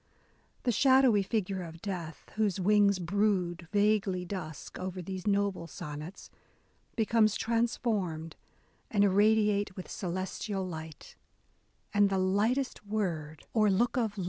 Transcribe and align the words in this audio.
The 0.63 0.71
shadowy 0.71 1.21
figure 1.21 1.61
of 1.61 1.79
Death, 1.79 2.31
whose 2.35 2.59
wings 2.59 2.97
brood, 2.97 3.67
vaguely 3.71 4.25
dusk, 4.25 4.79
over 4.79 4.99
these 4.99 5.27
noble 5.27 5.67
sonnets, 5.67 6.31
becomes 6.95 7.35
transformed 7.35 8.35
and 8.89 9.03
irradiate 9.03 9.75
with 9.75 9.91
celestial 9.91 10.65
light; 10.67 11.17
and 11.93 12.09
the 12.09 12.17
lightest 12.17 12.83
word 12.83 13.45
or 13.53 13.69
look 13.69 13.95
of 13.95 14.13
A 14.13 14.15
DAY 14.15 14.15
WITH 14.15 14.17
E. 14.17 14.19